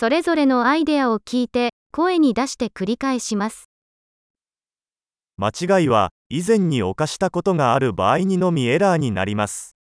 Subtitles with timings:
[0.00, 3.68] それぞれのアイデアを聞いて、声に出して繰り返します。
[5.36, 9.76] 間違いは以前に犯したことがある場合にのみエラーになります。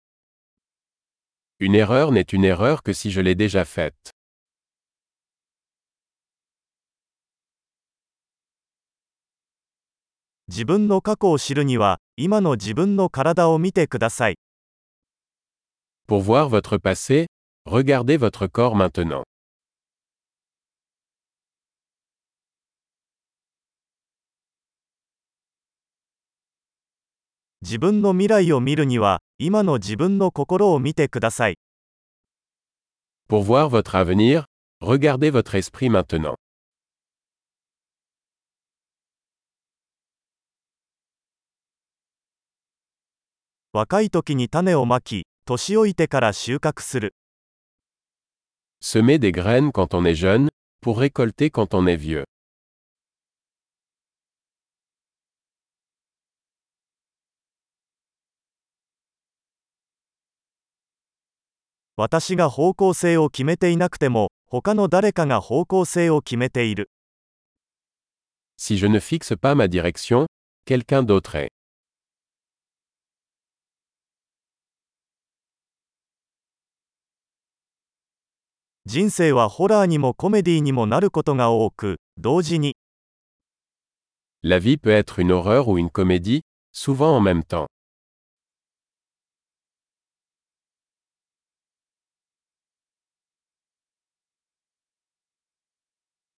[1.61, 3.93] Une erreur n'est une erreur que si je l'ai déjà faite.
[10.49, 14.35] 自分の過去を知るには、今の自分の体を見てください。
[16.09, 17.27] Pour voir votre passé,
[17.69, 19.28] regardez votre corps maintenant.
[27.61, 31.59] 自分の未来を見るには、今の自分の心を見てください。
[33.29, 34.45] Pour voir votre avenir,
[34.81, 36.37] regardez votre esprit maintenant.
[43.73, 47.15] 若い時に種をまき、年老いてから収穫する。
[48.81, 50.49] Semez des graines quand on est jeune,
[50.81, 52.25] pour récolter quand on est vieux.
[62.01, 66.93] 私が方向性を決めていなくても、他の誰かが方向性を決めている。
[68.57, 70.27] Si je ne fixe pas ma direction,
[70.65, 71.49] quelqu'un d'autre est.
[78.87, 82.77] 人生はホラーにもコメディにもなることが多く、同時に、
[84.45, 87.67] La vie peut être une horreur ou une comédie, souvent en même temps.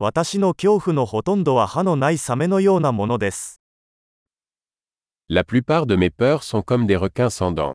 [0.02, 3.62] 私の恐怖のほとんどは歯のないサメのようなものです。
[5.28, 7.74] La plupart de mes peurs sont comme des requins sans dents.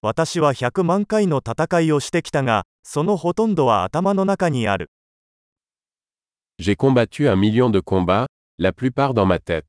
[0.00, 4.90] 私は100万回の戦いをしてきたが、そのほとんどは頭の中にある。
[6.58, 8.24] J'ai combattu un million de combats,
[8.58, 9.66] la plupart dans ma tête.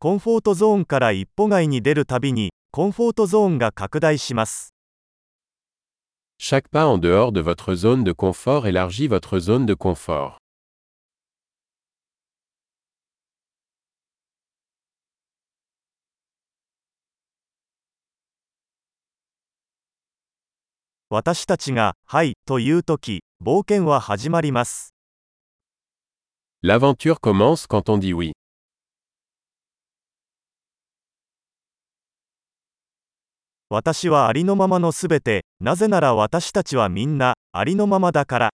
[0.00, 4.72] コンフォートゾーンから一歩外に出るたびに、コンフォートゾーンが拡大します。
[6.40, 10.36] Chaque pas en dehors de votre zone de confort élargit votre zone de confort.
[21.10, 24.94] 私たちが、はい、というとき、冒険は始まります。
[26.62, 28.30] L'aventure commence quand on dit oui.
[33.70, 38.50] 私はありのままのすべて、なぜなら私たちはみんな、ありのままだから。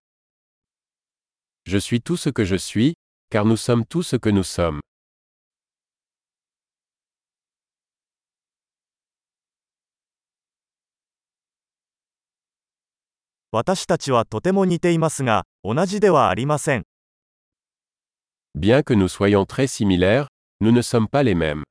[1.67, 2.95] Je suis tout ce que je suis,
[3.31, 4.81] car nous sommes tout ce que nous sommes.
[13.53, 16.83] 私たちはとても似ていますが、同じではありません。
[18.57, 20.27] Bien que nous soyons très similaires,
[20.61, 21.63] nous ne sommes pas les mêmes.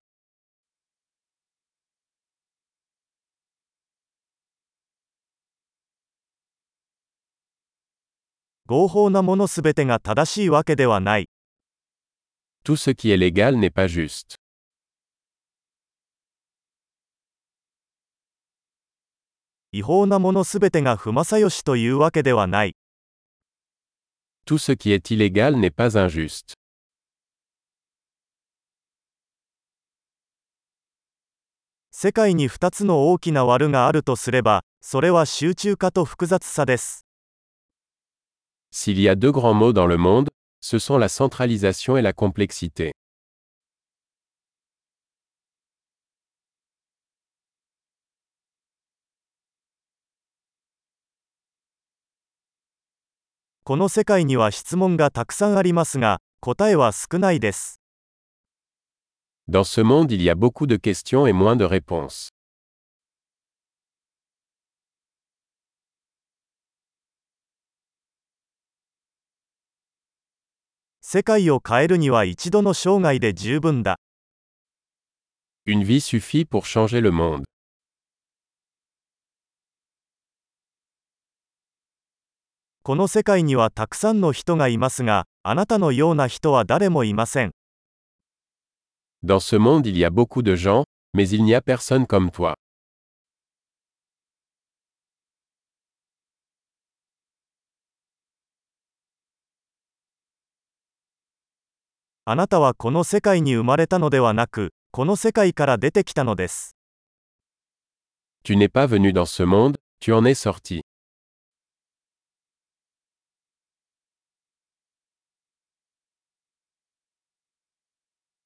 [8.66, 11.30] 合法なものすべてが正しいわけではない。
[12.64, 14.36] Tout ce qui est légal n'est pas juste.
[19.74, 22.76] 違法なものすべてが不正義しというわけではない。
[24.46, 26.54] Tout ce qui est illégal n'est pas injuste.
[31.92, 37.06] 世界に2つの大きな悪があるとすれば、それは集中化と複雑さです。
[38.76, 40.30] S'il y a deux grands mots dans le monde,
[40.60, 42.92] ce sont la centralisation et la complexité.
[53.64, 57.80] «この世界には質問がたくさんありますが、答えは少ないです。
[59.48, 62.30] Dans ce monde, il y a beaucoup de questions et moins de réponses.
[71.06, 74.00] 世界を変えるには一度の生涯で十分だ。
[75.68, 77.44] Une vie suffit pour changer le monde.
[82.84, 87.52] この世界にはたくさんの人がいますが、あなたのような人は誰もいません。
[89.24, 92.56] Dans ce monde, il y a beaucoup de gens, mais il n'y a personne comme toi.
[102.26, 106.78] あなたはこの世界に生まれたのではなく、この世界から出てきたのです。
[108.46, 110.84] Tu n'es pas venu dans ce monde, tu en es sorti.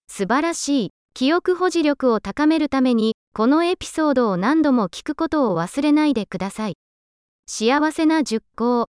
[0.07, 0.89] 素晴らしい。
[1.13, 6.77] 記憶保持力を高めるために、このエピソードを何度も聞くことを忘れないでください。
[7.45, 8.87] 幸せな熟考。